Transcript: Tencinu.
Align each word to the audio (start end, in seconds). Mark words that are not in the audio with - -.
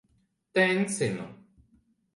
Tencinu. 0.53 1.25